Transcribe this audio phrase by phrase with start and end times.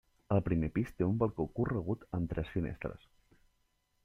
[0.35, 3.07] El primer pis té un balcó corregut amb tres finestres.